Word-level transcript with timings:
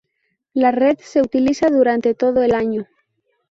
La 0.55 0.71
red 0.71 0.97
se 0.97 1.21
utiliza 1.21 1.69
durante 1.69 2.15
todo 2.15 2.41
el 2.41 2.55
año. 2.55 2.87